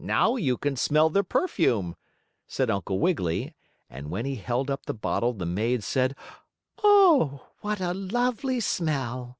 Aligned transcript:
"Now 0.00 0.34
you 0.34 0.56
can 0.58 0.74
smell 0.74 1.10
the 1.10 1.22
perfume," 1.22 1.94
said 2.48 2.70
Uncle 2.70 2.98
Wiggily, 2.98 3.54
and 3.88 4.10
when 4.10 4.24
he 4.24 4.34
held 4.34 4.68
up 4.68 4.84
the 4.84 4.92
bottle 4.94 5.32
the 5.32 5.46
maid 5.46 5.84
said: 5.84 6.16
"Oh, 6.82 7.46
what 7.60 7.80
a 7.80 7.94
lovely 7.94 8.58
smell!" 8.58 9.38